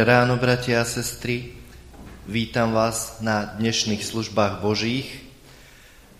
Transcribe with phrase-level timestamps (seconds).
[0.00, 1.52] Dobré ráno, bratia a sestry.
[2.24, 5.04] Vítam vás na dnešných službách Božích.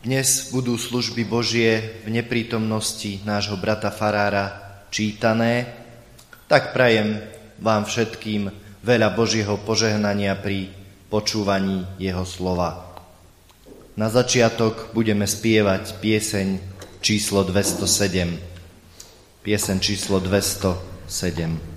[0.05, 4.53] Dnes budú služby Božie v neprítomnosti nášho brata Farára
[4.93, 5.65] čítané.
[6.45, 7.25] Tak prajem
[7.57, 8.53] vám všetkým
[8.85, 10.69] veľa Božieho požehnania pri
[11.09, 12.85] počúvaní jeho slova.
[13.97, 16.61] Na začiatok budeme spievať pieseň
[17.01, 19.41] číslo 207.
[19.41, 21.70] Pieseň číslo 207.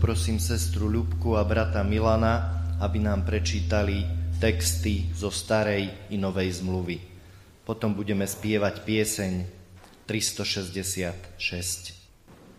[0.00, 4.00] poprosím sestru Ľubku a brata Milana, aby nám prečítali
[4.40, 6.96] texty zo starej i novej zmluvy.
[7.68, 9.44] Potom budeme spievať pieseň
[10.08, 11.92] 366.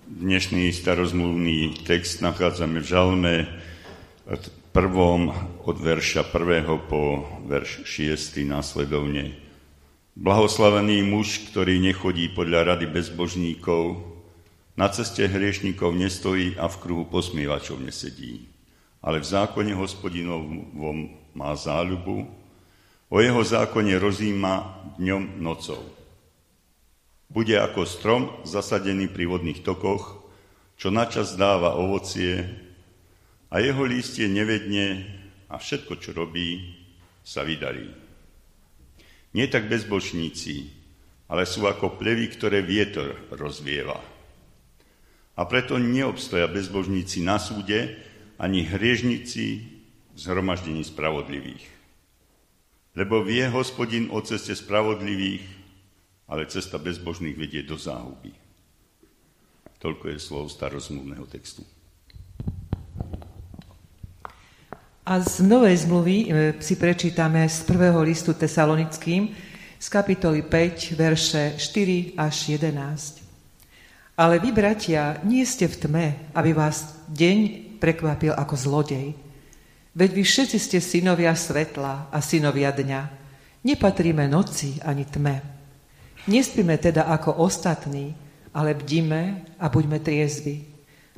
[0.05, 3.49] Dnešný starozmluvný text nachádzame v žalme
[4.69, 5.33] prvom
[5.65, 9.33] od verša prvého po verš šiestý následovne.
[10.13, 14.10] Blahoslavený muž, ktorý nechodí podľa rady bezbožníkov,
[14.75, 18.47] na ceste hriešníkov nestojí a v kruhu posmievačov nesedí,
[19.03, 22.27] ale v zákone hospodinovom má záľubu,
[23.11, 24.53] o jeho zákone rozíma
[24.95, 25.83] dňom nocou.
[27.31, 30.19] Bude ako strom zasadený pri vodných tokoch,
[30.79, 32.43] čo načas dáva ovocie
[33.51, 35.07] a jeho lístie nevedne
[35.51, 36.79] a všetko, čo robí,
[37.21, 37.91] sa vydarí.
[39.31, 40.67] Nie tak bezbočníci,
[41.31, 44.10] ale sú ako plevy, ktoré vietor rozvieva.
[45.35, 47.97] A preto neobstoja bezbožníci na súde,
[48.41, 49.45] ani hriežnici
[50.11, 51.65] v zhromaždení spravodlivých.
[52.97, 55.61] Lebo vie hospodin o ceste spravodlivých
[56.31, 58.31] ale cesta bezbožných vedie do záhuby.
[59.83, 61.67] Toľko je slov starozmluvného textu.
[65.03, 66.25] A z Novej zmluvy e,
[66.63, 69.35] si prečítame z prvého listu tesalonickým
[69.81, 73.20] z kapitoly 5, verše 4 až 11.
[74.21, 76.05] Ale vy, bratia, nie ste v tme,
[76.37, 77.37] aby vás deň
[77.81, 79.17] prekvapil ako zlodej.
[79.97, 83.01] Veď vy všetci ste synovia svetla a synovia dňa.
[83.65, 85.41] Nepatríme noci ani tme.
[86.29, 88.13] Nespíme teda ako ostatní,
[88.53, 89.21] ale bdíme
[89.57, 90.69] a buďme triezvi.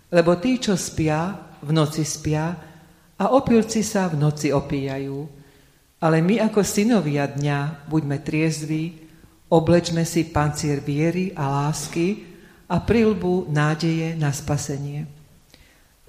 [0.07, 2.55] Lebo tí, čo spia, v noci spia
[3.19, 5.27] a opilci sa v noci opíjajú.
[5.99, 8.95] Ale my ako synovia dňa buďme triezvi,
[9.51, 12.32] oblečme si pancier viery a lásky
[12.73, 15.05] a prilbu nádeje na spasenie.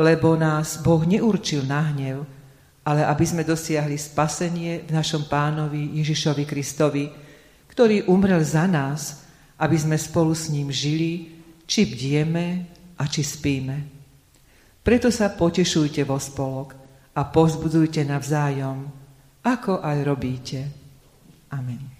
[0.00, 2.24] Lebo nás Boh neurčil na hnev,
[2.88, 7.12] ale aby sme dosiahli spasenie v našom pánovi Ježišovi Kristovi,
[7.68, 9.28] ktorý umrel za nás,
[9.60, 11.36] aby sme spolu s ním žili,
[11.68, 12.46] či bdieme
[12.96, 13.76] a či spíme.
[14.84, 16.76] Preto sa potešujte vo spolok
[17.16, 18.88] a pozbudujte navzájom,
[19.44, 20.60] ako aj robíte.
[21.52, 21.92] Amen.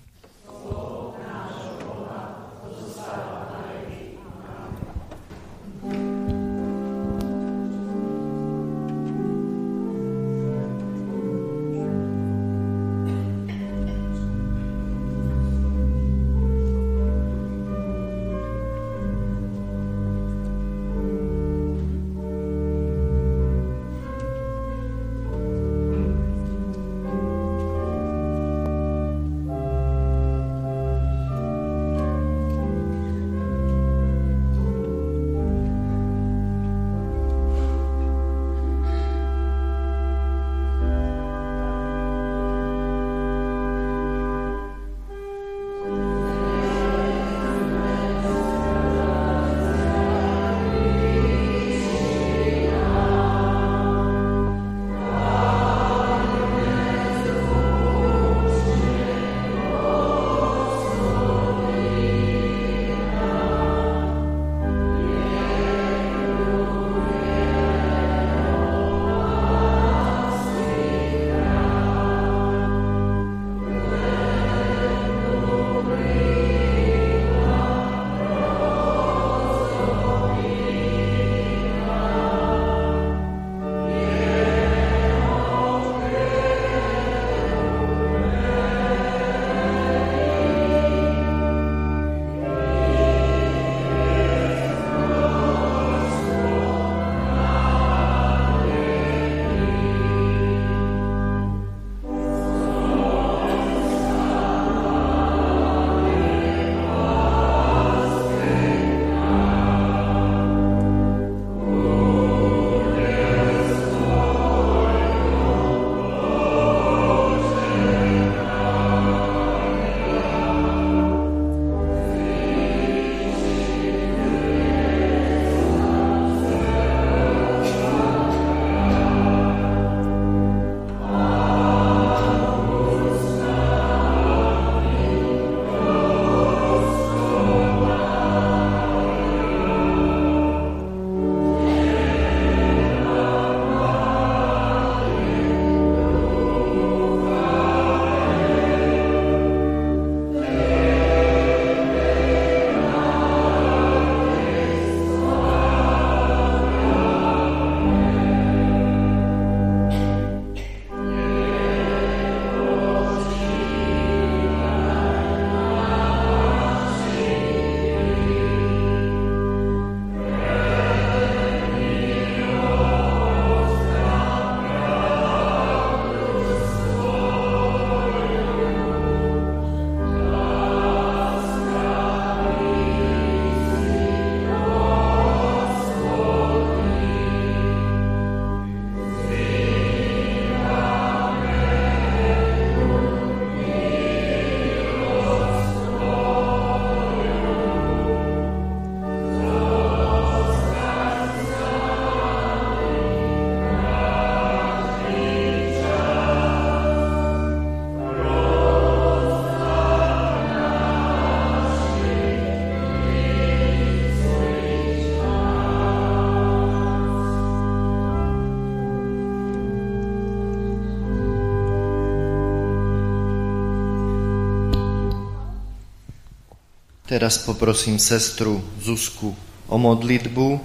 [227.14, 229.38] Teraz poprosím sestru Zuzku
[229.70, 230.58] o modlitbu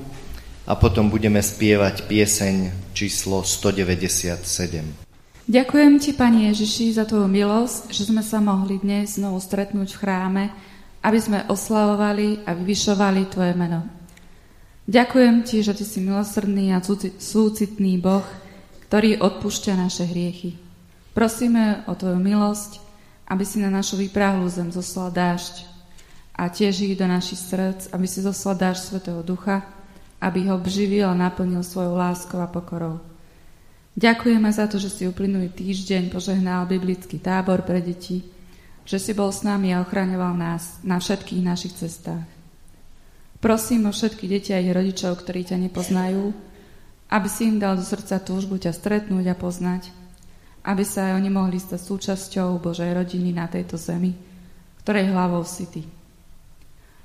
[0.65, 5.45] a potom budeme spievať pieseň číslo 197.
[5.45, 9.99] Ďakujem Ti, Pani Ježiši, za Tvoju milosť, že sme sa mohli dnes znovu stretnúť v
[10.01, 10.43] chráme,
[11.05, 13.85] aby sme oslavovali a vyvyšovali Tvoje meno.
[14.89, 16.81] Ďakujem Ti, že Ty si milosrdný a
[17.21, 18.25] súcitný Boh,
[18.89, 20.57] ktorý odpúšťa naše hriechy.
[21.13, 22.81] Prosíme o Tvoju milosť,
[23.29, 25.77] aby si na našu vypráhlú zem zoslal dážď
[26.39, 29.67] a tiež ich do našich srdc, aby si zoslal dážď Svetého Ducha,
[30.23, 33.03] aby ho obživil a naplnil svojou láskou a pokorou.
[33.99, 38.23] Ďakujeme za to, že si uplynulý týždeň požehnal biblický tábor pre deti,
[38.87, 42.23] že si bol s nami a ochraňoval nás na všetkých našich cestách.
[43.43, 46.31] Prosím o všetky deti a ich rodičov, ktorí ťa nepoznajú,
[47.11, 49.91] aby si im dal do srdca túžbu ťa stretnúť a poznať,
[50.63, 54.15] aby sa aj oni mohli stať súčasťou Božej rodiny na tejto zemi,
[54.79, 55.98] ktorej hlavou si Ty.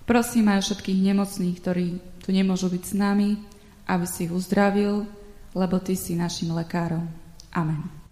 [0.04, 1.87] Prosím aj všetkých nemocných, ktorí
[2.20, 3.40] tu nemôžu byť s nami,
[3.88, 5.08] aby si ich uzdravil,
[5.56, 7.08] lebo Ty si našim lekárom.
[7.56, 8.03] Amen.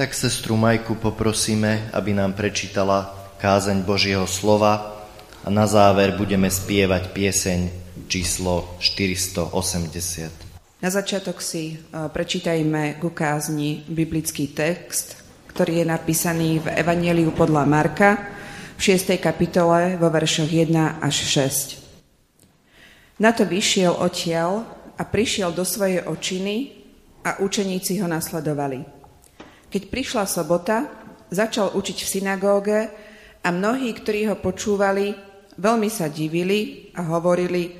[0.00, 4.96] Tak sestru Majku poprosíme, aby nám prečítala kázeň Božieho slova
[5.44, 7.68] a na záver budeme spievať pieseň
[8.08, 9.52] číslo 480.
[10.80, 15.20] Na začiatok si e, prečítajme ku kázni biblický text,
[15.52, 18.16] ktorý je napísaný v Evangeliu podľa Marka
[18.80, 19.20] v 6.
[19.20, 23.20] kapitole vo veršoch 1 až 6.
[23.20, 24.64] Na to vyšiel odtiaľ
[24.96, 26.88] a prišiel do svojej očiny
[27.20, 28.99] a učeníci ho nasledovali.
[29.70, 30.90] Keď prišla sobota,
[31.30, 32.80] začal učiť v synagóge
[33.40, 35.14] a mnohí, ktorí ho počúvali,
[35.56, 37.70] veľmi sa divili a hovorili,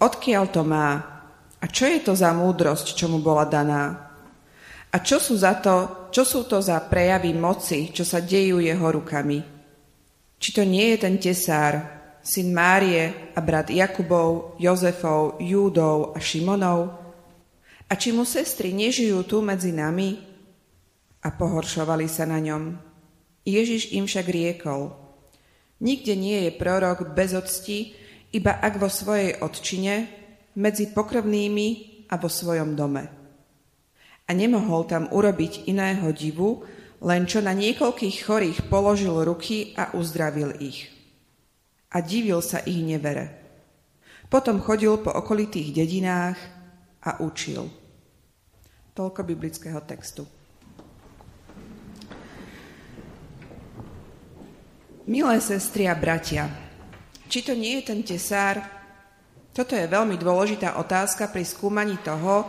[0.00, 1.14] odkiaľ to má
[1.60, 4.12] a čo je to za múdrosť, čo mu bola daná.
[4.92, 8.84] A čo sú, za to, čo sú to za prejavy moci, čo sa dejú jeho
[8.84, 9.40] rukami?
[10.36, 11.80] Či to nie je ten tesár,
[12.20, 16.80] syn Márie a brat Jakubov, Jozefov, Júdov a Šimonov?
[17.88, 20.33] A či mu sestry nežijú tu medzi nami?
[21.24, 22.76] A pohoršovali sa na ňom.
[23.48, 24.92] Ježiš im však riekol,
[25.80, 27.96] nikde nie je prorok bez octi,
[28.32, 30.08] iba ak vo svojej odčine,
[30.54, 31.68] medzi pokrvnými
[32.12, 33.04] a vo svojom dome.
[34.24, 36.64] A nemohol tam urobiť iného divu,
[37.04, 40.88] len čo na niekoľkých chorých položil ruky a uzdravil ich.
[41.92, 43.44] A divil sa ich nevere.
[44.32, 46.38] Potom chodil po okolitých dedinách
[47.04, 47.68] a učil.
[48.96, 50.24] Toľko biblického textu.
[55.04, 56.48] Milé sestry a bratia,
[57.28, 58.56] či to nie je ten tesár?
[59.52, 62.48] Toto je veľmi dôležitá otázka pri skúmaní toho,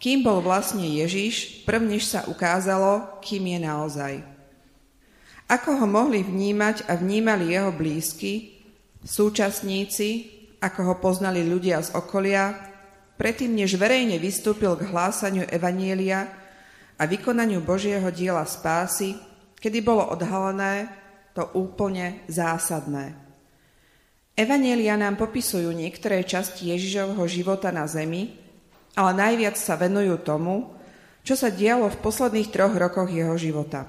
[0.00, 4.12] kým bol vlastne Ježiš, prv než sa ukázalo, kým je naozaj.
[5.44, 8.64] Ako ho mohli vnímať a vnímali jeho blízky,
[9.04, 10.08] súčasníci,
[10.56, 12.64] ako ho poznali ľudia z okolia,
[13.20, 16.32] predtým než verejne vystúpil k hlásaniu Evanielia
[16.96, 19.20] a vykonaniu Božieho diela spásy,
[19.60, 20.99] kedy bolo odhalené,
[21.34, 23.14] to úplne zásadné.
[24.34, 28.34] Evanielia nám popisujú niektoré časti Ježišovho života na zemi,
[28.96, 30.72] ale najviac sa venujú tomu,
[31.20, 33.84] čo sa dialo v posledných troch rokoch jeho života.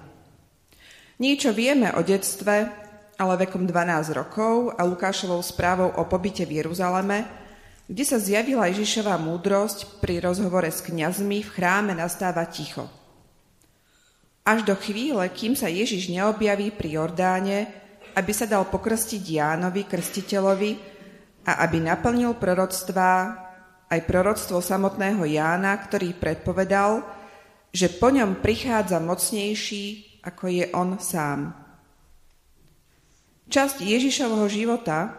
[1.22, 2.68] Niečo vieme o detstve,
[3.16, 7.24] ale vekom 12 rokov a Lukášovou správou o pobyte v Jeruzaleme,
[7.88, 12.90] kde sa zjavila Ježišová múdrosť pri rozhovore s kňazmi v chráme nastáva ticho–
[14.42, 17.70] až do chvíle, kým sa Ježiš neobjaví pri Jordáne,
[18.18, 20.72] aby sa dal pokrstiť Jánovi, krstiteľovi,
[21.42, 23.14] a aby naplnil proroctvá,
[23.92, 27.02] aj proroctvo samotného Jána, ktorý predpovedal,
[27.74, 31.52] že po ňom prichádza mocnejší, ako je on sám.
[33.52, 35.12] Časť Ježišovho života,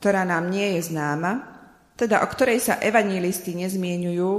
[0.00, 1.52] ktorá nám nie je známa,
[1.98, 4.32] teda o ktorej sa evanílisti nezmienujú,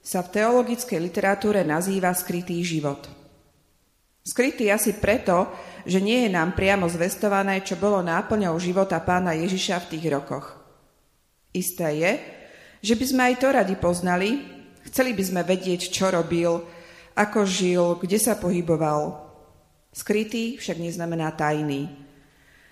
[0.00, 3.08] sa v teologickej literatúre nazýva skrytý život–
[4.20, 5.48] Skrytý asi preto,
[5.88, 10.46] že nie je nám priamo zvestované, čo bolo náplňou života pána Ježiša v tých rokoch.
[11.56, 12.12] Isté je,
[12.84, 14.44] že by sme aj to radi poznali,
[14.86, 16.62] chceli by sme vedieť, čo robil,
[17.16, 19.28] ako žil, kde sa pohyboval.
[19.90, 21.90] Skrytý však neznamená tajný,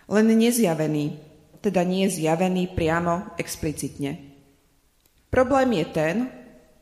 [0.06, 1.18] len nezjavený,
[1.58, 4.20] teda nie zjavený priamo explicitne.
[5.28, 6.16] Problém je ten,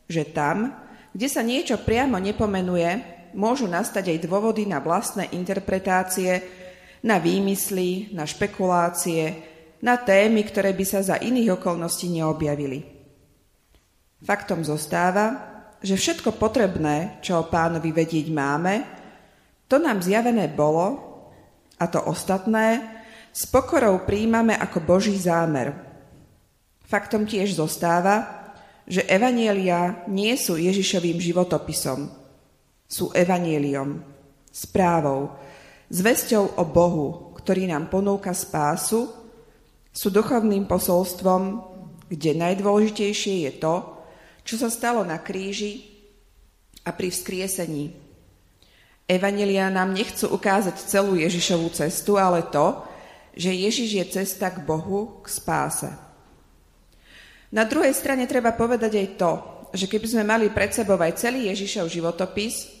[0.05, 0.71] že tam,
[1.11, 6.43] kde sa niečo priamo nepomenuje, môžu nastať aj dôvody na vlastné interpretácie,
[7.03, 9.35] na výmysly, na špekulácie,
[9.81, 12.83] na témy, ktoré by sa za iných okolností neobjavili.
[14.25, 18.81] Faktom zostáva, že všetko potrebné, čo o pánovi vedieť máme,
[19.69, 20.97] to nám zjavené bolo
[21.77, 22.81] a to ostatné
[23.29, 25.75] s pokorou príjmame ako Boží zámer.
[26.87, 28.25] Faktom tiež zostáva,
[28.87, 32.09] že evanielia nie sú Ježišovým životopisom,
[32.87, 33.99] sú evanieliom,
[34.47, 35.35] správou,
[35.91, 39.11] zväzťou o Bohu, ktorý nám ponúka spásu,
[39.91, 41.63] sú duchovným posolstvom,
[42.07, 43.75] kde najdôležitejšie je to,
[44.47, 45.83] čo sa stalo na kríži
[46.87, 47.91] a pri vzkriesení.
[49.07, 52.83] Evanelia nám nechcú ukázať celú Ježišovú cestu, ale to,
[53.35, 55.91] že Ježiš je cesta k Bohu, k spáse.
[57.51, 59.31] Na druhej strane treba povedať aj to,
[59.71, 62.76] že keby sme mali pred sebou aj celý Ježišov životopis,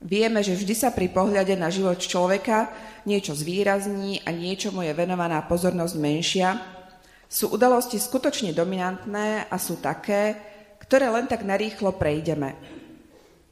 [0.00, 2.72] Vieme, že vždy sa pri pohľade na život človeka
[3.04, 6.56] niečo zvýrazní a niečomu je venovaná pozornosť menšia.
[7.28, 10.40] Sú udalosti skutočne dominantné a sú také,
[10.80, 12.56] ktoré len tak narýchlo prejdeme.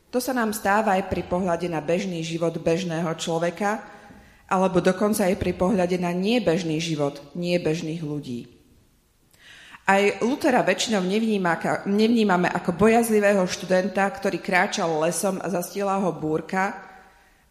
[0.08, 3.84] To sa nám stáva aj pri pohľade na bežný život bežného človeka,
[4.48, 8.57] alebo dokonca aj pri pohľade na niebežný život niebežných ľudí.
[9.88, 16.76] Aj Lutera väčšinou nevníma, nevnímame ako bojazlivého študenta, ktorý kráčal lesom a zastiela ho búrka,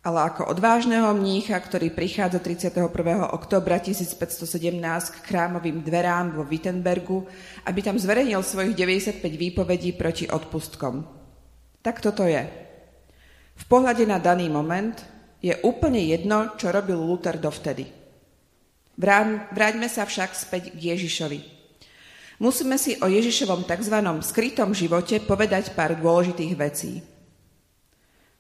[0.06, 2.94] ale ako odvážneho mnícha, ktorý prichádza 31.
[3.34, 4.78] oktobra 1517
[5.18, 7.26] k chrámovým dverám vo Wittenbergu,
[7.66, 11.10] aby tam zverejnil svojich 95 výpovedí proti odpustkom.
[11.82, 12.46] Tak toto je.
[13.58, 14.94] V pohľade na daný moment
[15.42, 17.90] je úplne jedno, čo robil Luther dovtedy.
[18.94, 21.57] Vráťme sa však späť k Ježišovi.
[22.38, 23.98] Musíme si o Ježišovom tzv.
[24.22, 27.02] skrytom živote povedať pár dôležitých vecí.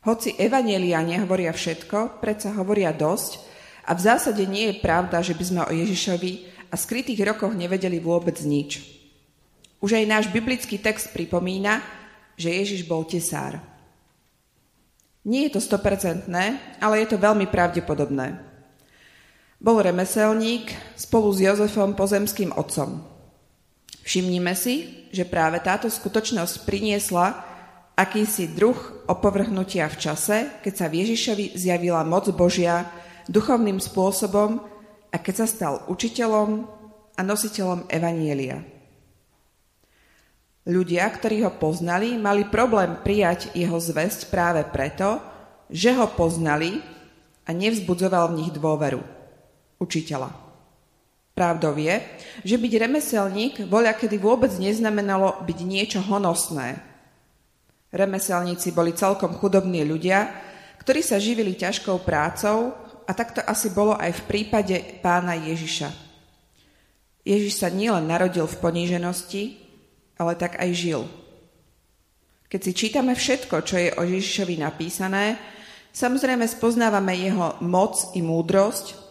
[0.05, 3.41] Hoci evanielia nehovoria všetko, predsa hovoria dosť
[3.89, 6.31] a v zásade nie je pravda, že by sme o Ježišovi
[6.69, 8.85] a skrytých rokoch nevedeli vôbec nič.
[9.81, 11.81] Už aj náš biblický text pripomína,
[12.37, 13.57] že Ježiš bol tesár.
[15.25, 18.45] Nie je to stopercentné, ale je to veľmi pravdepodobné.
[19.57, 23.16] Bol remeselník spolu s Jozefom pozemským otcom.
[24.07, 27.43] Všimnime si, že práve táto skutočnosť priniesla
[27.91, 32.87] akýsi druh opovrhnutia v čase, keď sa Ježišovi zjavila moc Božia
[33.27, 34.63] duchovným spôsobom
[35.11, 36.71] a keď sa stal učiteľom
[37.19, 38.63] a nositeľom Evanielia.
[40.71, 45.19] Ľudia, ktorí ho poznali, mali problém prijať jeho zväzť práve preto,
[45.67, 46.79] že ho poznali
[47.43, 49.03] a nevzbudzoval v nich dôveru.
[49.83, 50.46] Učiteľa.
[51.37, 52.01] Pravdou je,
[52.41, 56.81] že byť remeselník voľa kedy vôbec neznamenalo byť niečo honosné,
[57.87, 60.27] Remeselníci boli celkom chudobní ľudia,
[60.83, 62.75] ktorí sa živili ťažkou prácou
[63.07, 65.87] a takto asi bolo aj v prípade pána Ježiša.
[67.23, 69.43] Ježiš sa nielen narodil v poníženosti,
[70.19, 71.01] ale tak aj žil.
[72.47, 75.39] Keď si čítame všetko, čo je o Ježišovi napísané,
[75.91, 79.06] samozrejme spoznávame jeho moc i múdrosť,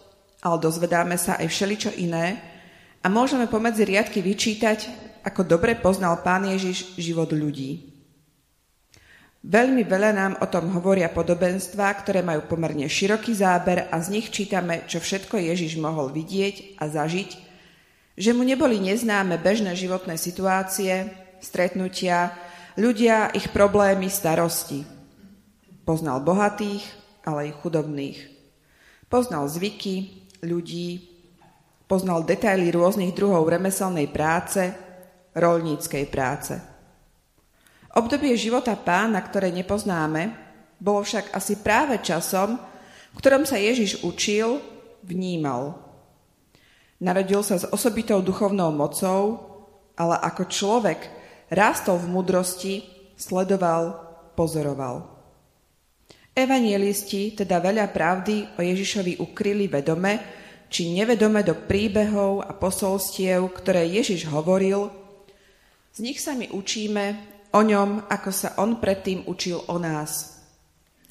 [0.47, 2.39] ale dozvedáme sa aj všeličo iné
[3.03, 4.87] a môžeme pomedzi riadky vyčítať,
[5.27, 7.91] ako dobre poznal pán Ježiš život ľudí.
[9.43, 14.27] Veľmi veľa nám o tom hovoria podobenstvá, ktoré majú pomerne široký záber a z nich
[14.31, 17.29] čítame, čo všetko Ježiš mohol vidieť a zažiť,
[18.17, 22.33] že mu neboli neznáme bežné životné situácie, stretnutia,
[22.75, 24.83] ľudia, ich problémy, starosti.
[25.85, 26.83] Poznal bohatých,
[27.23, 28.19] ale i chudobných.
[29.07, 31.17] Poznal zvyky, ľudí,
[31.87, 34.73] poznal detaily rôznych druhov remeselnej práce,
[35.33, 36.53] rolníckej práce.
[37.97, 40.35] Obdobie života pána, ktoré nepoznáme,
[40.77, 42.61] bolo však asi práve časom,
[43.13, 44.61] v ktorom sa Ježiš učil,
[45.01, 45.81] vnímal.
[47.01, 49.41] Narodil sa s osobitou duchovnou mocou,
[49.97, 50.99] ale ako človek
[51.49, 52.73] rástol v mudrosti,
[53.17, 53.97] sledoval,
[54.37, 55.16] pozoroval.
[56.37, 60.21] Evangelisti teda veľa pravdy o Ježišovi ukryli vedome
[60.69, 64.91] či nevedome do príbehov a posolstiev, ktoré Ježiš hovoril.
[65.95, 67.05] Z nich sa my učíme,
[67.57, 70.37] o ňom, ako sa on predtým učil o nás.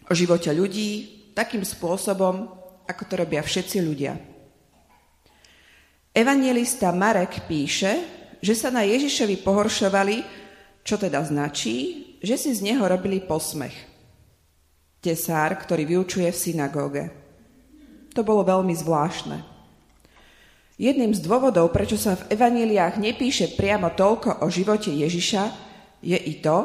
[0.06, 0.90] O živote ľudí
[1.34, 2.46] takým spôsobom,
[2.86, 4.14] ako to robia všetci ľudia.
[6.14, 7.92] Evangelista Marek píše,
[8.38, 10.16] že sa na Ježišovi pohoršovali,
[10.86, 11.76] čo teda značí,
[12.22, 13.95] že si z neho robili posmech.
[15.06, 17.04] Tesár, ktorý vyučuje v synagóge.
[18.18, 19.38] To bolo veľmi zvláštne.
[20.82, 25.42] Jedným z dôvodov, prečo sa v evaníliách nepíše priamo toľko o živote Ježiša,
[26.02, 26.58] je i to,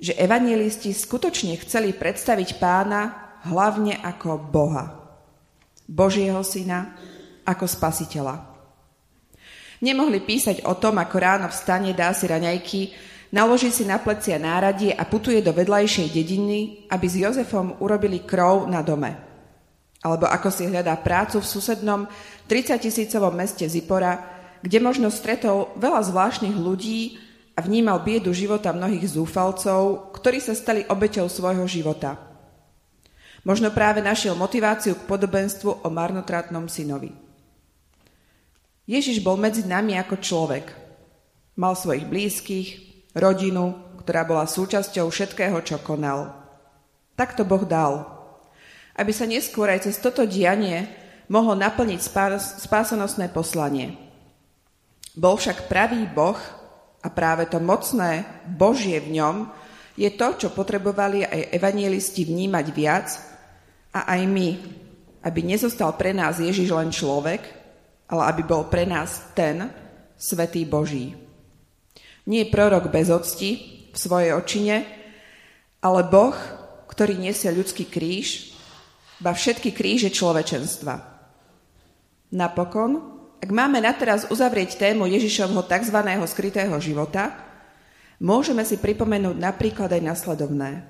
[0.00, 4.96] že evangelisti skutočne chceli predstaviť pána hlavne ako Boha,
[5.84, 6.96] Božieho syna,
[7.44, 8.40] ako spasiteľa.
[9.84, 12.80] Nemohli písať o tom, ako ráno vstane, dá si raňajky,
[13.30, 18.66] naloží si na plecia náradie a putuje do vedľajšej dediny, aby s Jozefom urobili krov
[18.70, 19.16] na dome.
[20.02, 22.00] Alebo ako si hľadá prácu v susednom
[22.50, 24.18] 30 tisícovom meste Zipora,
[24.60, 30.80] kde možno stretol veľa zvláštnych ľudí, a vnímal biedu života mnohých zúfalcov, ktorí sa stali
[30.88, 32.16] obeťou svojho života.
[33.44, 37.12] Možno práve našiel motiváciu k podobenstvu o marnotratnom synovi.
[38.88, 40.72] Ježiš bol medzi nami ako človek.
[41.60, 42.68] Mal svojich blízkych,
[43.16, 46.34] rodinu, ktorá bola súčasťou všetkého, čo konal.
[47.14, 48.06] Tak to Boh dal.
[48.96, 50.88] Aby sa neskôr aj cez toto dianie
[51.30, 52.00] mohol naplniť
[52.58, 53.94] spásonosné poslanie.
[55.14, 56.38] Bol však pravý Boh,
[57.00, 59.36] a práve to mocné Božie v ňom
[59.96, 63.08] je to, čo potrebovali aj evanielisti vnímať viac
[63.92, 64.48] a aj my,
[65.24, 67.40] aby nezostal pre nás Ježiš len človek,
[68.08, 69.68] ale aby bol pre nás ten
[70.16, 71.16] Svetý Boží.
[72.30, 73.50] Nie prorok bez octi
[73.90, 74.86] v svojej očine,
[75.82, 76.36] ale Boh,
[76.86, 78.54] ktorý nesie ľudský kríž,
[79.18, 80.94] ba všetky kríže človečenstva.
[82.30, 85.96] Napokon ak máme na teraz uzavrieť tému Ježišovho tzv.
[86.28, 87.32] skrytého života,
[88.20, 90.84] môžeme si pripomenúť napríklad aj nasledovné.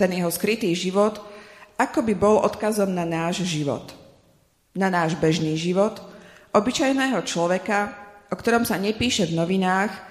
[0.00, 1.20] Ten jeho skrytý život
[1.76, 3.92] ako by bol odkazom na náš život.
[4.72, 6.00] Na náš bežný život,
[6.56, 7.92] obyčajného človeka,
[8.32, 10.07] o ktorom sa nepíše v novinách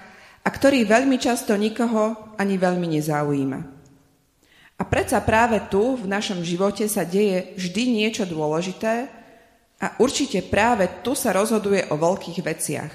[0.48, 3.60] a ktorý veľmi často nikoho ani veľmi nezaujíma.
[4.80, 9.12] A predsa práve tu, v našom živote, sa deje vždy niečo dôležité
[9.76, 12.92] a určite práve tu sa rozhoduje o veľkých veciach.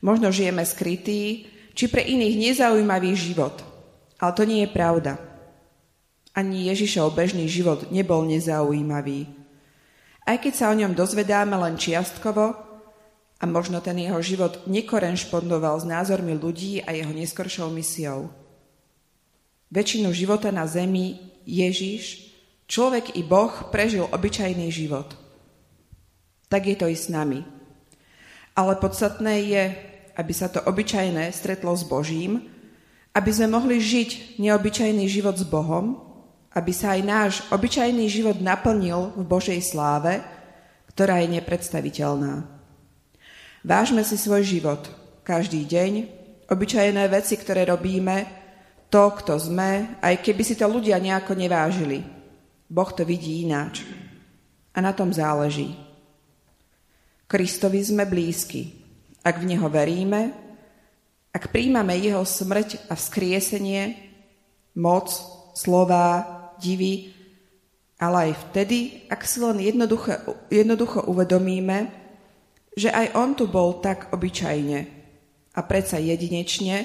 [0.00, 3.60] Možno žijeme skrytý, či pre iných nezaujímavý život,
[4.16, 5.20] ale to nie je pravda.
[6.32, 9.28] Ani Ježišov bežný život nebol nezaujímavý.
[10.24, 12.65] Aj keď sa o ňom dozvedáme len čiastkovo,
[13.36, 18.32] a možno ten jeho život nekorenšpondoval s názormi ľudí a jeho neskoršou misiou.
[19.68, 22.32] Väčšinu života na zemi Ježiš,
[22.70, 25.12] človek i Boh, prežil obyčajný život.
[26.48, 27.44] Tak je to i s nami.
[28.56, 29.64] Ale podstatné je,
[30.16, 32.40] aby sa to obyčajné stretlo s Božím,
[33.12, 36.06] aby sme mohli žiť neobyčajný život s Bohom
[36.56, 40.24] aby sa aj náš obyčajný život naplnil v Božej sláve,
[40.88, 42.55] ktorá je nepredstaviteľná.
[43.66, 44.78] Vážme si svoj život
[45.26, 45.92] každý deň,
[46.46, 48.22] obyčajné veci, ktoré robíme,
[48.86, 52.06] to, kto sme, aj keby si to ľudia nejako nevážili.
[52.70, 53.82] Boh to vidí ináč.
[54.70, 55.74] A na tom záleží.
[57.26, 58.70] Kristovi sme blízky.
[59.26, 60.30] Ak v Neho veríme,
[61.34, 63.98] ak príjmame Jeho smrť a vzkriesenie,
[64.78, 65.10] moc,
[65.58, 66.22] slová,
[66.62, 67.10] divy,
[67.98, 70.14] ale aj vtedy, ak si len jednoducho,
[70.54, 72.05] jednoducho uvedomíme,
[72.76, 74.78] že aj on tu bol tak obyčajne
[75.56, 76.84] a predsa jedinečne,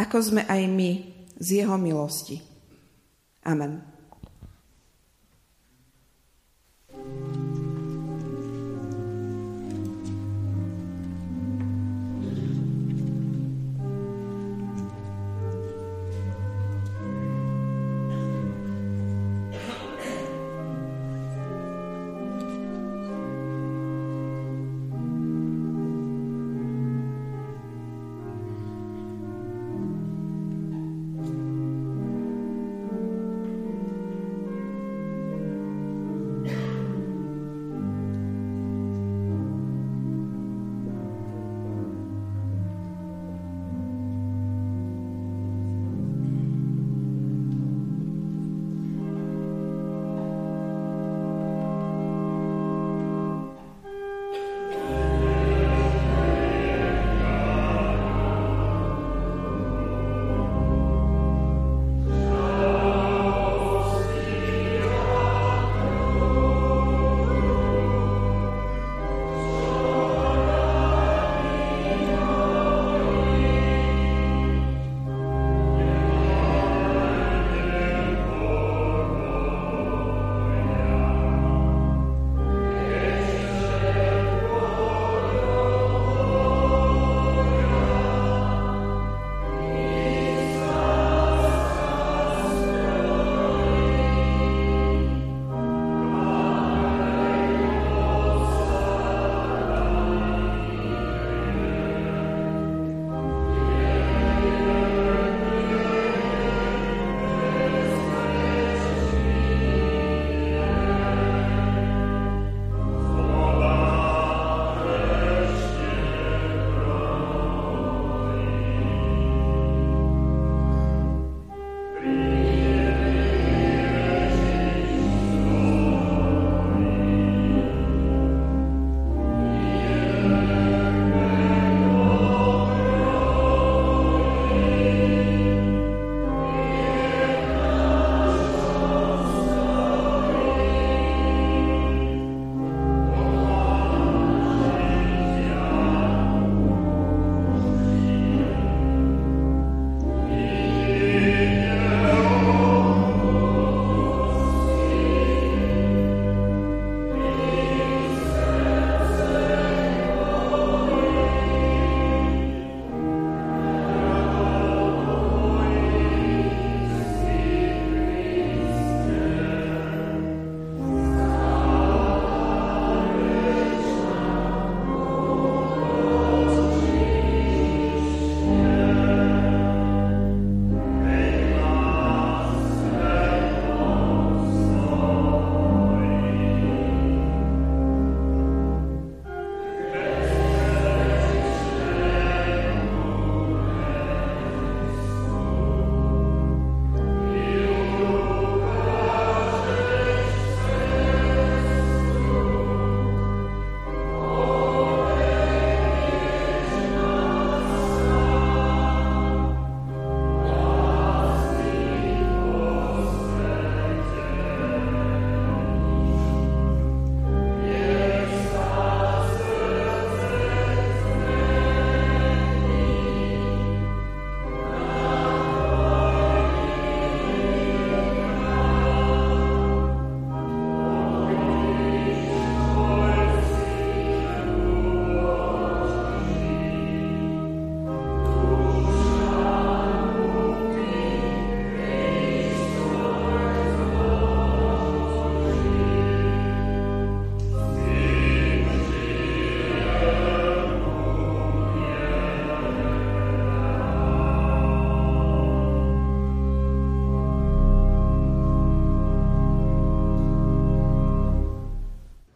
[0.00, 0.90] ako sme aj my
[1.36, 2.40] z jeho milosti.
[3.44, 3.84] Amen.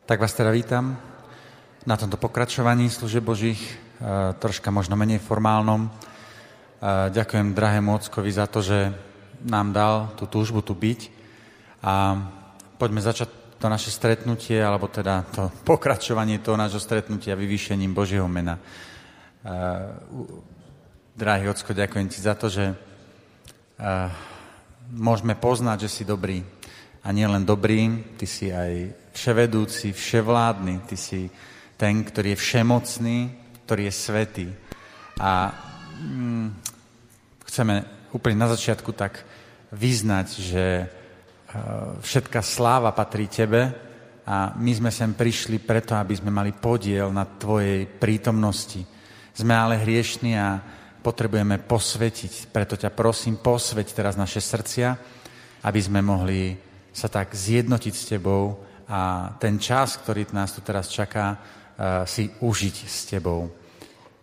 [0.06, 0.94] Tak vás teda vítam
[1.82, 3.74] na tomto pokračovaní služieb Božích, e,
[4.38, 5.82] troška možno menej formálnom.
[5.82, 5.90] E,
[7.10, 8.94] ďakujem drahému Ockovi za to, že
[9.42, 11.10] nám dal tú túžbu tu byť
[11.82, 12.22] a
[12.78, 18.62] poďme začať to naše stretnutie, alebo teda to pokračovanie toho nášho stretnutia vyvýšením Božieho mena.
[18.62, 19.50] E,
[21.18, 22.78] drahý Ocko, ďakujem ti za to, že
[24.94, 26.46] môžeme poznať, že si dobrý.
[27.02, 31.20] A nie len dobrý, ty si aj vševedúci, vševládny, ty si
[31.80, 33.18] ten, ktorý je všemocný,
[33.64, 34.46] ktorý je svetý.
[35.16, 35.56] A
[35.96, 36.46] mm,
[37.48, 37.74] chceme
[38.12, 39.24] úplne na začiatku tak
[39.72, 43.72] vyznať, že uh, všetká sláva patrí tebe
[44.28, 48.84] a my sme sem prišli preto, aby sme mali podiel na tvojej prítomnosti.
[49.32, 50.60] Sme ale hriešni a
[51.00, 52.50] potrebujeme posvetiť.
[52.50, 54.88] Preto ťa prosím, posveť teraz naše srdcia,
[55.62, 56.58] aby sme mohli
[56.90, 62.30] sa tak zjednotiť s tebou a ten čas, ktorý nás tu teraz čaká, eh, si
[62.30, 63.50] užiť s Tebou.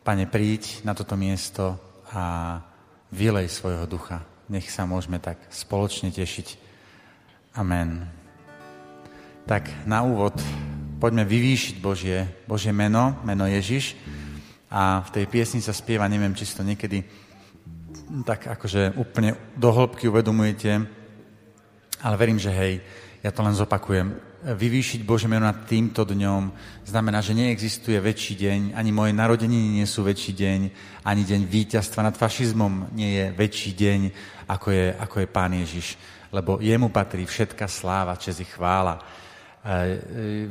[0.03, 1.79] Pane, príď na toto miesto
[2.11, 2.59] a
[3.11, 4.23] vylej svojho ducha.
[4.51, 6.59] Nech sa môžeme tak spoločne tešiť.
[7.55, 8.07] Amen.
[9.47, 10.35] Tak na úvod
[10.99, 13.95] poďme vyvýšiť Božie, Božie meno, meno Ježiš.
[14.71, 17.03] A v tej piesni sa spieva, neviem, či si to niekedy
[18.25, 20.71] tak akože úplne do hĺbky uvedomujete,
[22.03, 22.81] ale verím, že hej,
[23.23, 26.51] ja to len zopakujem vyvýšiť Bože meno nad týmto dňom
[26.83, 30.59] znamená, že neexistuje väčší deň, ani moje narodeniny nie sú väčší deň,
[31.07, 33.99] ani deň víťazstva nad fašizmom nie je väčší deň,
[34.51, 35.87] ako je, ako je Pán Ježiš.
[36.35, 38.99] Lebo jemu patrí všetka sláva, čes i chvála.
[38.99, 39.05] E,
[39.63, 39.79] e,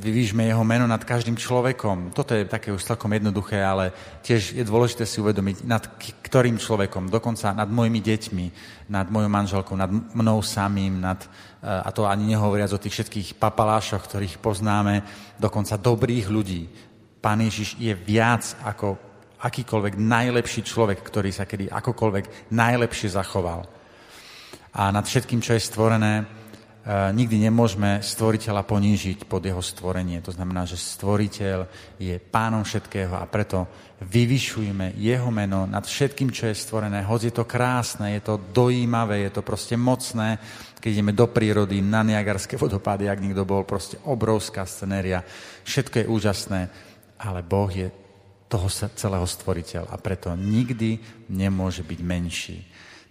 [0.01, 2.17] vyvížme jeho meno nad každým človekom.
[2.17, 3.93] Toto je také už celkom jednoduché, ale
[4.25, 5.85] tiež je dôležité si uvedomiť, nad
[6.25, 8.47] ktorým človekom, dokonca nad mojimi deťmi,
[8.89, 11.21] nad mojou manželkou, nad mnou samým, nad,
[11.63, 15.07] a to ani nehovoriac o tých všetkých papalášoch, ktorých poznáme,
[15.39, 16.67] dokonca dobrých ľudí.
[17.23, 18.99] Pán Ježiš je viac ako
[19.39, 23.63] akýkoľvek najlepší človek, ktorý sa kedy akokoľvek najlepšie zachoval.
[24.75, 26.27] A nad všetkým, čo je stvorené,
[26.83, 30.19] Eh, nikdy nemôžeme stvoriteľa ponížiť pod jeho stvorenie.
[30.19, 33.71] To znamená, že stvoriteľ je pánom všetkého a preto
[34.03, 37.07] vyvyšujeme jeho meno nad všetkým, čo je stvorené.
[37.07, 40.43] Hoď je to krásne, je to dojímavé, je to proste mocné,
[40.83, 45.23] keď ideme do prírody, na Niagarské vodopády, ak niekto bol, proste obrovská scenéria.
[45.63, 46.61] Všetko je úžasné,
[47.23, 47.87] ale Boh je
[48.51, 48.67] toho
[48.99, 50.99] celého stvoriteľ a preto nikdy
[51.31, 52.59] nemôže byť menší.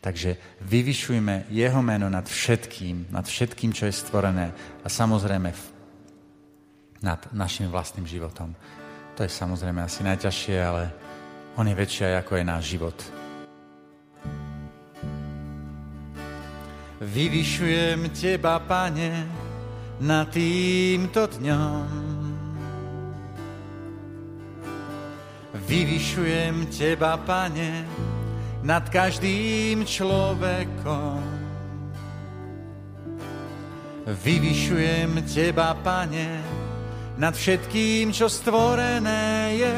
[0.04, 4.52] Takže vyvyšujme jeho meno nad všetkým, nad všetkým, čo je stvorené
[4.84, 5.50] a samozrejme
[7.02, 8.52] nad našim vlastným životom.
[9.16, 10.84] To je samozrejme asi najťažšie, ale
[11.56, 13.21] on je väčší ako je náš život.
[17.02, 19.26] Vyvyšujem teba, pane,
[20.00, 21.90] na týmto dňom.
[25.66, 27.90] Vyvyšujem teba, pane,
[28.62, 31.42] nad každým človekom.
[34.02, 36.42] Vyvyšujem Teba, Pane,
[37.22, 39.78] nad všetkým, čo stvorené je.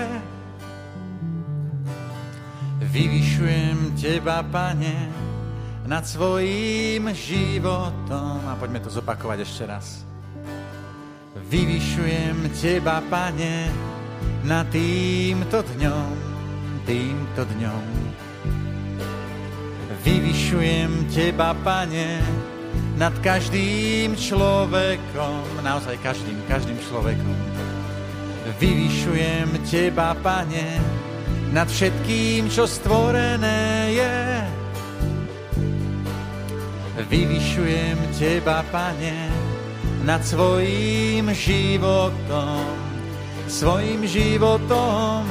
[2.87, 5.11] Vyvyšujem Teba, Pane,
[5.85, 8.39] nad svojím životom.
[8.47, 10.03] A poďme to zopakovať ešte raz.
[11.49, 13.69] Vyvyšujem Teba, Pane,
[14.47, 16.13] nad týmto dňom,
[16.87, 17.83] týmto dňom.
[20.03, 22.21] Vyvyšujem Teba, Pane,
[22.97, 27.37] nad každým človekom, naozaj každým, každým človekom.
[28.57, 30.81] Vyvyšujem Teba, Pane,
[31.53, 34.62] nad všetkým, čo stvorené je.
[36.93, 39.29] Vyvyšujem Teba, Pane,
[40.05, 42.69] nad svojím životom,
[43.49, 45.25] svojím životom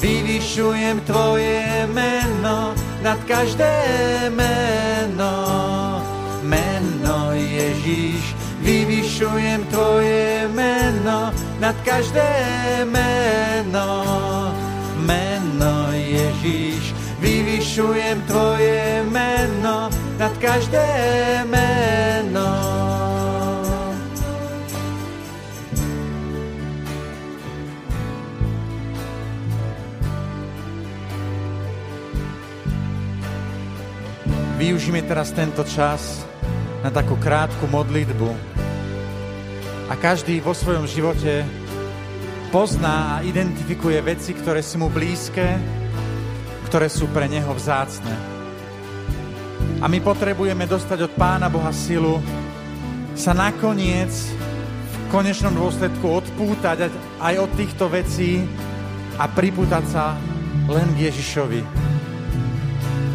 [0.00, 3.72] vyvyšujem Tvoje meno, nad každé
[4.28, 5.34] meno,
[6.44, 8.36] meno Ježíš.
[8.60, 12.28] Vyvyšujem Tvoje meno nad každé
[12.84, 14.04] meno,
[15.00, 16.92] meno Ježíš.
[17.20, 20.84] Vyvyšujem Tvoje meno nad každé
[21.44, 22.48] meno.
[34.56, 36.24] Využíme teraz tento čas
[36.80, 38.32] na takú krátku modlitbu.
[39.86, 41.44] A každý vo svojom živote
[42.48, 45.60] pozná a identifikuje veci, ktoré sú mu blízke,
[46.72, 48.35] ktoré sú pre neho vzácne.
[49.76, 52.16] A my potrebujeme dostať od Pána Boha silu
[53.12, 56.88] sa nakoniec v konečnom dôsledku odpútať
[57.20, 58.40] aj od týchto vecí
[59.20, 60.16] a pripútať sa
[60.72, 61.60] len k Ježišovi.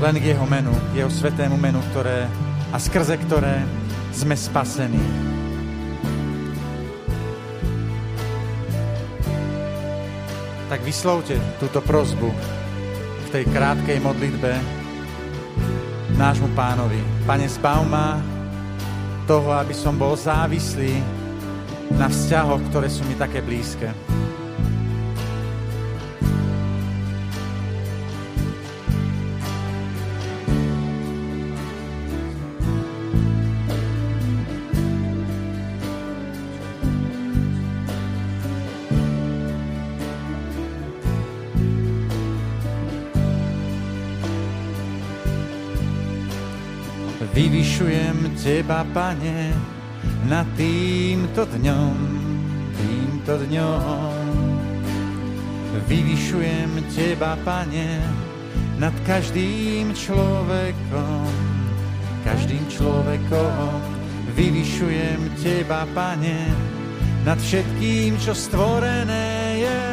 [0.05, 2.29] Len k jeho menu, jeho svetému menu, ktoré,
[2.69, 3.65] a skrze ktoré
[4.13, 5.01] sme spasení.
[10.69, 12.29] Tak vyslovte túto prozbu
[13.25, 14.80] v tej krátkej modlitbe
[16.21, 17.01] nášmu pánovi.
[17.25, 18.21] Pane, zbav ma
[19.25, 21.01] toho, aby som bol závislý
[21.97, 23.89] na vzťahoch, ktoré sú mi také blízke.
[48.41, 49.53] Teba, Pane,
[50.25, 51.97] nad týmto dňom,
[52.73, 54.25] týmto dňom.
[55.85, 58.01] Vyvyšujem Teba, Pane,
[58.81, 61.29] nad každým človekom,
[62.25, 63.77] každým človekom.
[64.33, 66.49] Vyvyšujem Teba, Pane,
[67.21, 69.83] nad všetkým, čo stvorené je.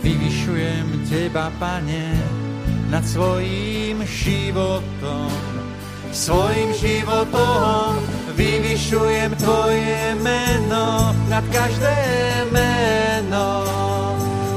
[0.00, 2.16] Vyvyšujem Teba, Pane,
[2.88, 5.57] nad svojím životom.
[6.18, 7.94] Svojím životom.
[8.34, 11.94] Vyvyšujem Tvoje meno nad každé
[12.50, 13.62] meno.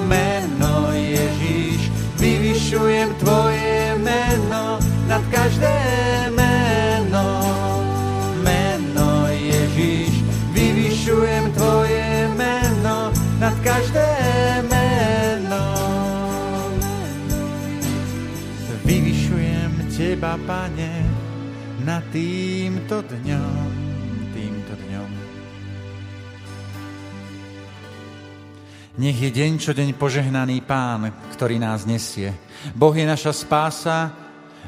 [0.10, 5.78] Meno Ježíš, vyvyšujem Tvoje meno nad každé
[6.34, 7.30] meno.
[8.42, 10.18] Meno Ježíš,
[10.58, 14.22] vyvyšujem Tvoje meno nad každé
[20.12, 21.11] Teba, Pane,
[21.82, 23.70] na týmto dňom,
[24.38, 25.10] týmto dňom.
[29.02, 32.38] Nech je deň čo deň požehnaný Pán, ktorý nás nesie.
[32.78, 34.14] Boh je naša spása,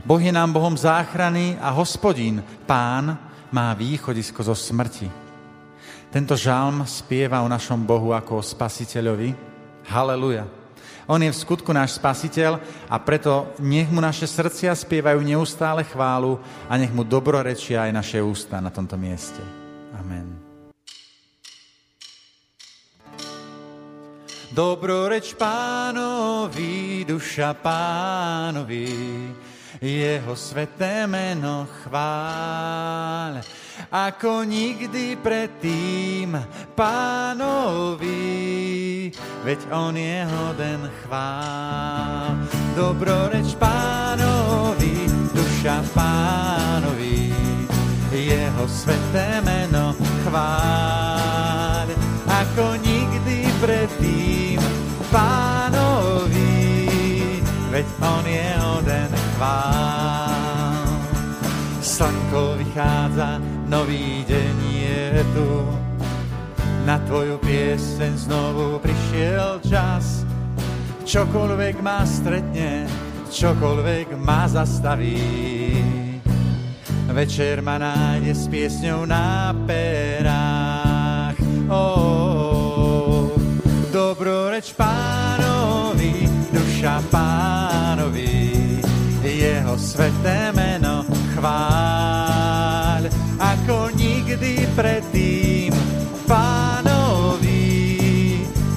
[0.02, 3.14] Boh je nám Bohom záchrany a hospodín, Pán,
[3.54, 5.06] má východisko zo smrti.
[6.10, 9.34] Tento žalm spieva o našom Bohu ako o spasiteľovi.
[9.86, 10.63] Haleluja.
[11.08, 16.40] On je v skutku náš spasiteľ a preto nech mu naše srdcia spievajú neustále chválu
[16.72, 19.44] a nech mu dobrorečia aj naše ústa na tomto mieste.
[20.00, 20.54] Amen.
[24.54, 28.86] Dobroreč pánovi, duša pánovi,
[29.82, 33.42] jeho sveté meno chváľ
[33.94, 36.34] ako nikdy predtým
[36.74, 38.18] pánovi,
[39.46, 42.42] veď on je hoden chvál.
[42.74, 45.06] Dobroreč pánovi,
[45.38, 47.30] duša pánovi,
[48.10, 49.94] jeho sveté meno
[50.26, 51.86] chvál.
[52.26, 54.58] Ako nikdy predtým
[55.14, 56.50] pánovi,
[57.70, 59.73] veď on je hoden chvál.
[63.74, 65.02] Nový deň je
[65.34, 65.50] tu.
[66.86, 70.22] Na tvoju pieseň znovu prišiel čas.
[71.10, 72.86] Čokoľvek ma stretne,
[73.34, 75.18] čokoľvek ma zastaví.
[77.14, 81.38] Večer ma nájde s piesňou na perách.
[81.70, 81.74] Oh,
[82.78, 83.26] oh,
[83.90, 88.54] dobroreč pánovi, duša pánovi,
[89.24, 92.33] jeho sveté meno nikdy
[94.74, 95.70] predtým
[96.26, 97.62] pánovi,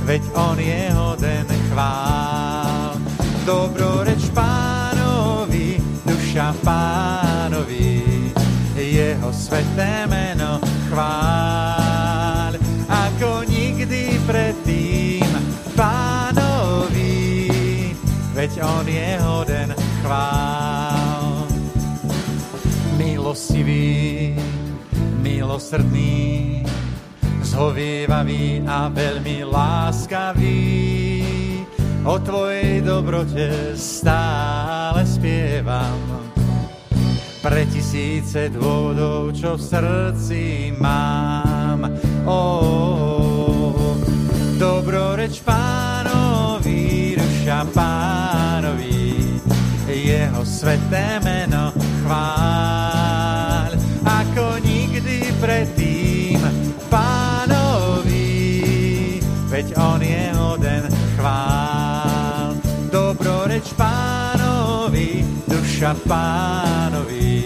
[0.05, 3.01] veď on je hoden chvál.
[3.49, 8.05] Dobroreč pánovi, duša pánovi,
[8.77, 10.61] jeho sveté meno
[10.93, 12.53] chvál.
[12.87, 15.27] Ako nikdy predtým
[15.73, 17.49] pánovi,
[18.37, 19.71] veď on je hoden
[20.05, 21.47] chvál.
[22.97, 24.33] Milostivý,
[25.37, 26.65] milosrdný,
[27.45, 30.65] zhovievavý a veľmi láskavý.
[32.09, 36.01] O Tvojej dobrote stále spievam.
[37.45, 40.43] Pre tisíce dôvodov, čo v srdci
[40.81, 41.85] mám.
[42.25, 42.41] O,
[44.57, 49.21] dobroreč pánovi, duša pánovi,
[49.85, 52.76] jeho sveté meno chvál.
[65.77, 67.45] duša pánovi,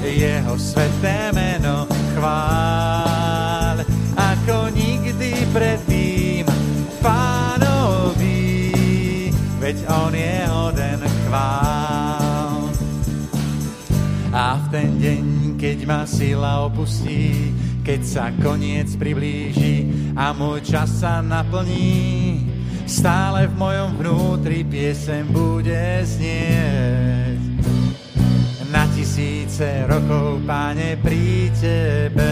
[0.00, 1.84] jeho sveté meno
[2.16, 3.84] chvál,
[4.16, 6.48] ako nikdy predtým
[7.04, 8.72] pánovi,
[9.60, 12.64] veď on je hoden chvál.
[14.32, 15.24] A v ten deň,
[15.60, 17.52] keď ma sila opustí,
[17.84, 19.84] keď sa koniec priblíži
[20.16, 22.40] a môj čas sa naplní,
[22.88, 27.39] stále v mojom vnútri piesem bude znieť.
[29.10, 32.30] Tisíce rokov, páne, pri tebe.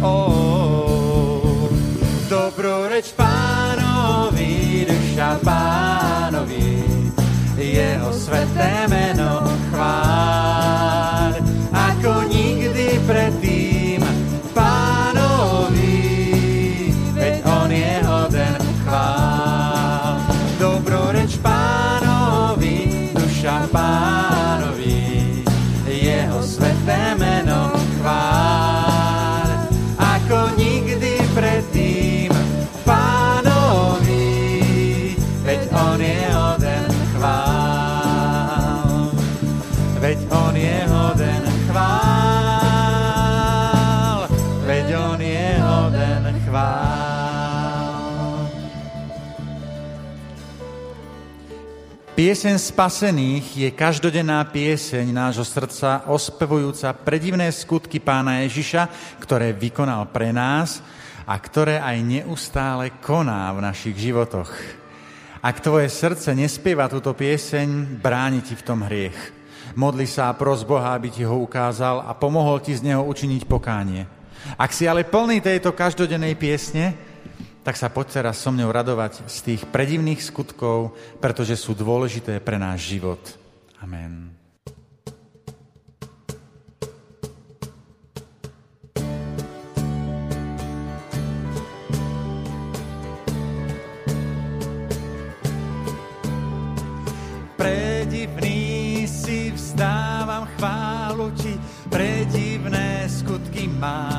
[0.00, 1.68] Oh, oh,
[2.24, 6.80] dobrú reč pánovi, duša pánovi,
[7.60, 11.36] jeho sveté meno chváľ,
[11.68, 13.61] ako nikdy predtým
[52.32, 58.88] Pieseň spasených je každodenná pieseň nášho srdca, ospevujúca predivné skutky pána Ježiša,
[59.20, 60.80] ktoré vykonal pre nás
[61.28, 64.48] a ktoré aj neustále koná v našich životoch.
[65.44, 69.18] Ak tvoje srdce nespieva túto pieseň, bráni ti v tom hriech.
[69.76, 73.44] Modli sa a pros Boha, aby ti ho ukázal a pomohol ti z neho učiniť
[73.44, 74.08] pokánie.
[74.56, 77.11] Ak si ale plný tejto každodennej piesne,
[77.62, 82.58] tak sa poď teraz so mňou radovať z tých predivných skutkov, pretože sú dôležité pre
[82.58, 83.22] náš život.
[83.78, 84.34] Amen.
[97.54, 101.54] Predivný si vzdávam chválu ti,
[101.86, 104.11] predivné skutky máš.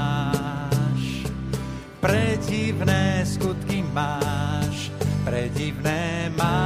[2.64, 4.88] Predivné skutky máš,
[5.28, 6.64] predivné máš.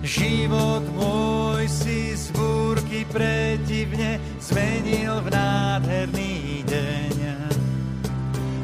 [0.00, 7.44] Život môj si z búrky predivne zmenil v nádherný deň.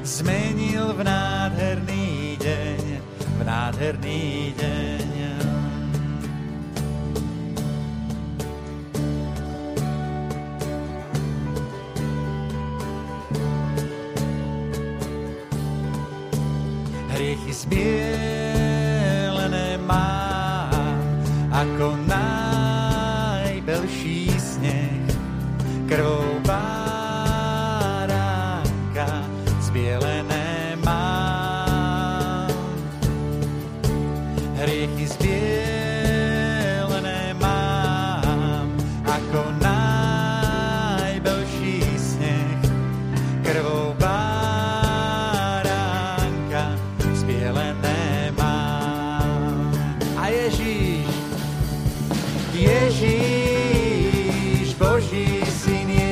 [0.01, 2.81] Zmenil v nádherný deň,
[3.29, 4.94] v nádherný deň.
[17.75, 18.15] Hriechy
[19.35, 20.71] zbielené mám,
[21.51, 21.99] ako
[23.27, 25.03] najbelší sneh.
[25.91, 26.34] Krvou
[55.41, 56.04] Boží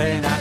[0.00, 0.39] pre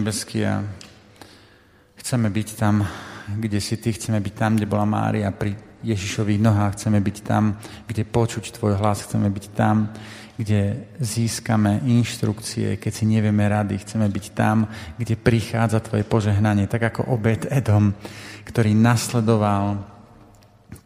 [0.00, 0.64] nebeský, a
[2.00, 2.88] chceme byť tam,
[3.36, 5.52] kde si Ty, chceme byť tam, kde bola Mária pri
[5.84, 9.92] Ježišových nohách, chceme byť tam, kde počuť Tvoj hlas, chceme byť tam,
[10.40, 14.64] kde získame inštrukcie, keď si nevieme rady, chceme byť tam,
[14.96, 17.92] kde prichádza Tvoje požehnanie, tak ako obed Edom,
[18.48, 19.84] ktorý nasledoval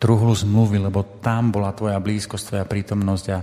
[0.02, 3.38] truhlu zmluvy, lebo tam bola Tvoja blízkosť, Tvoja prítomnosť a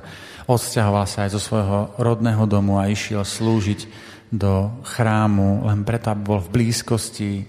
[0.51, 6.23] odsťahoval sa aj zo svojho rodného domu a išiel slúžiť do chrámu len preto, aby
[6.23, 7.43] bol v blízkosti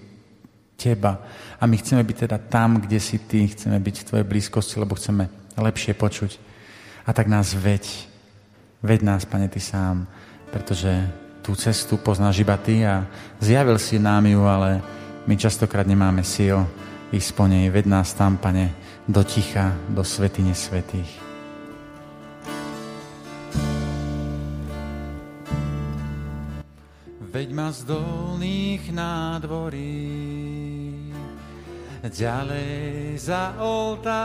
[0.75, 1.23] Teba.
[1.57, 4.99] A my chceme byť teda tam, kde si Ty, chceme byť v Tvojej blízkosti, lebo
[4.99, 6.31] chceme lepšie počuť.
[7.07, 7.87] A tak nás veď.
[8.83, 10.03] Veď nás, Pane, Ty sám,
[10.51, 10.91] pretože
[11.39, 12.95] tú cestu poznáš iba Ty a
[13.39, 14.83] zjavil si nám ju, ale
[15.23, 16.67] my častokrát nemáme síl
[17.15, 17.71] ísť po nej.
[17.71, 18.75] Veď nás tam, Pane,
[19.07, 21.32] do ticha, do svetine svetých.
[27.33, 30.05] Veď ma z dolných nádvorí
[32.05, 34.21] ďalej za oltár,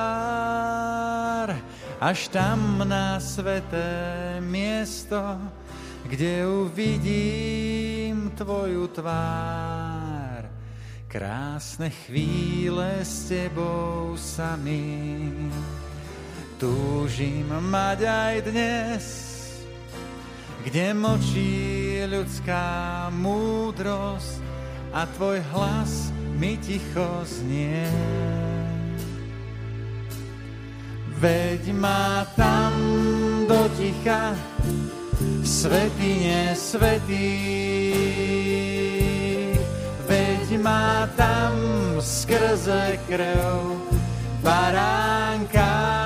[2.05, 5.17] až tam na sveté miesto,
[6.05, 10.45] kde uvidím Tvoju tvár.
[11.09, 15.33] Krásne chvíle s Tebou samý,
[16.61, 19.05] túžim mať aj dnes,
[20.69, 20.93] kde
[21.99, 24.39] mlčí ľudská múdrosť
[24.95, 27.91] a tvoj hlas mi ticho znie.
[31.19, 32.71] Veď ma tam
[33.51, 34.39] do ticha,
[35.43, 37.35] svetine svetý.
[40.07, 41.59] Veď ma tam
[41.99, 43.75] skrze krv
[44.47, 45.98] baránka.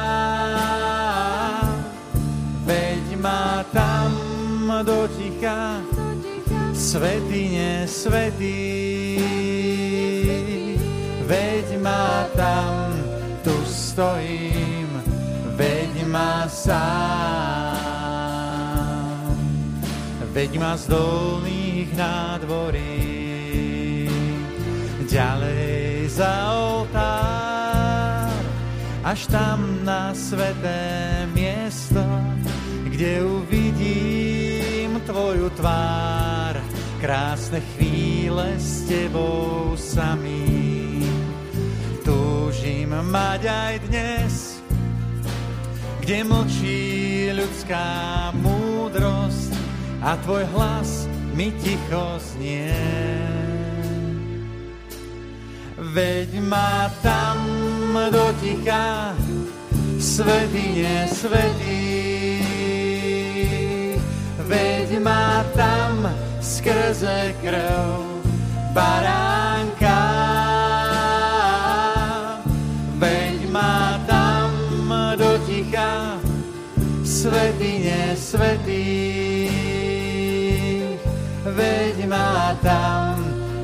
[6.93, 9.17] Svetine svetý.
[11.25, 12.93] Veď ma tam,
[13.41, 14.93] tu stojím,
[15.57, 16.93] veď ma sám.
[20.37, 23.09] Veď ma z dolných nádvorí,
[25.09, 28.33] ďalej za oltár,
[29.05, 32.05] až tam na sveté miesto,
[32.85, 36.42] kde uvidím Tvoju tvár.
[37.03, 41.03] Krásne chvíle s Tebou samý.
[42.07, 44.63] Túžim mať aj dnes,
[45.99, 46.83] kde mlčí
[47.35, 47.91] ľudská
[48.39, 49.51] múdrosť
[49.99, 52.71] a Tvoj hlas mi ticho znie.
[55.75, 57.43] Veď ma tam
[58.15, 59.11] do ticha,
[59.99, 61.99] svetine svetý,
[64.47, 66.22] veď ma tam
[66.53, 68.21] skrze krv
[68.77, 70.01] baránka.
[73.01, 74.53] Veď ma tam
[75.17, 76.21] do ticha,
[77.05, 79.49] svetine svetý.
[81.43, 83.17] Veď ma tam,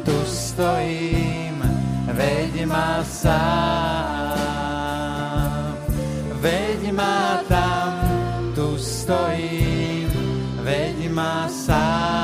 [0.04, 1.60] tu stojím,
[2.08, 4.48] veď ma sám.
[6.40, 7.92] Veď ma tam,
[8.54, 10.10] tu stojím,
[10.64, 12.17] veď ma sám.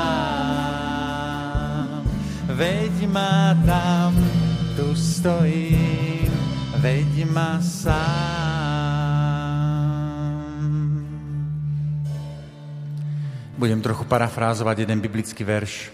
[2.55, 4.15] Veď ma tam,
[4.79, 6.31] tu stojím,
[6.79, 7.99] veď ma sám.
[13.59, 15.91] Budem trochu parafrázovať jeden biblický verš.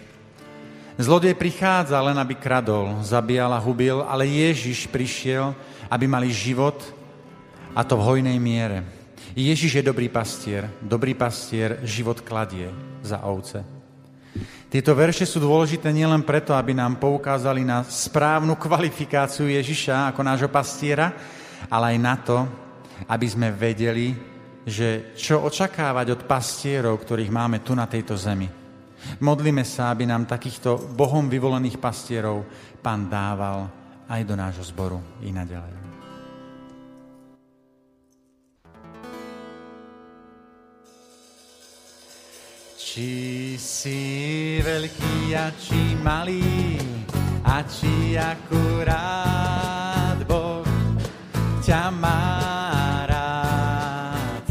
[1.02, 5.58] Zlodej prichádza len, aby kradol, zabíjal a hubil, ale Ježiš prišiel,
[5.90, 6.78] aby mali život
[7.74, 8.86] a to v hojnej miere.
[9.34, 10.70] Ježiš je dobrý pastier.
[10.78, 12.70] Dobrý pastier život kladie
[13.02, 13.81] za ovce.
[14.72, 20.48] Tieto verše sú dôležité nielen preto, aby nám poukázali na správnu kvalifikáciu Ježiša ako nášho
[20.48, 21.12] pastiera,
[21.68, 22.48] ale aj na to,
[23.04, 24.16] aby sme vedeli,
[24.64, 28.48] že čo očakávať od pastierov, ktorých máme tu na tejto zemi.
[29.20, 32.48] Modlíme sa, aby nám takýchto Bohom vyvolených pastierov
[32.80, 33.68] Pán dával
[34.08, 35.81] aj do nášho zboru i naďalej.
[42.92, 46.76] Či si veľký a či malý
[47.48, 50.68] a či akurát Boh
[51.64, 52.20] ťa má
[53.08, 54.44] rád.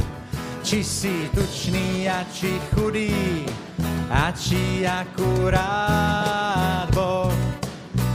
[0.65, 3.45] Či si tučný a či chudý
[4.09, 7.37] a či akurát Boh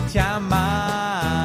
[0.09, 0.73] ťa má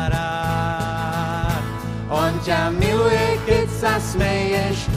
[0.09, 1.65] rád.
[2.09, 4.89] On ťa miluje, keď sa smeješ,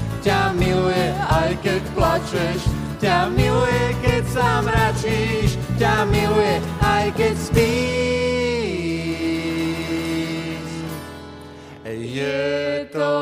[1.33, 2.61] aj keď plačeš,
[3.01, 7.73] ťa miluje, keď sa mračíš, ťa miluje, aj keď spíš.
[11.93, 13.13] Je to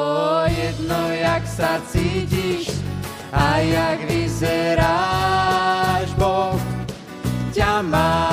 [0.48, 2.72] jedno, jak sa cítiš
[3.32, 6.60] a jak vyzeráš, Boh
[7.52, 8.31] ťa má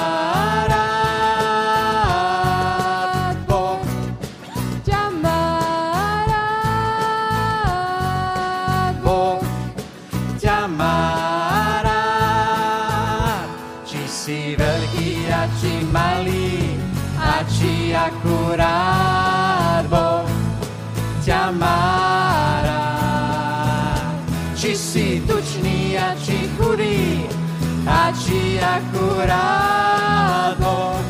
[27.89, 31.01] a či akurát Boh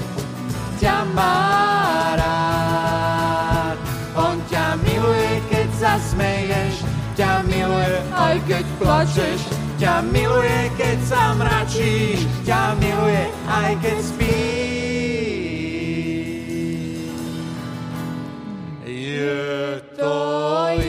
[0.79, 1.43] ťa má
[2.15, 3.79] rád.
[4.15, 6.87] On ťa miluje, keď sa smeješ,
[7.19, 9.43] ťa miluje, aj keď plačeš,
[9.83, 14.69] ťa miluje, keď sa mračíš, ťa miluje, aj keď spíš.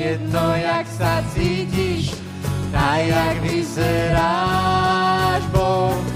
[0.09, 2.17] jedno, jak sa cítiš.
[2.73, 4.88] A jak vyzeráš,
[5.59, 6.08] Boh